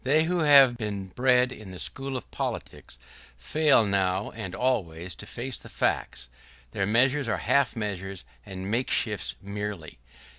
They 0.03 0.23
who 0.23 0.39
have 0.39 0.77
been 0.79 1.09
bred 1.09 1.51
in 1.51 1.69
the 1.69 1.77
school 1.77 2.17
of 2.17 2.31
politics 2.31 2.97
fail 3.37 3.85
now 3.85 4.31
and 4.31 4.55
always 4.55 5.13
to 5.13 5.27
face 5.27 5.59
the 5.59 5.69
facts. 5.69 6.27
Their 6.71 6.87
measures 6.87 7.27
are 7.27 7.37
half 7.37 7.75
measures 7.75 8.25
and 8.43 8.65
makeshifts 8.65 9.35
merely. 9.43 9.99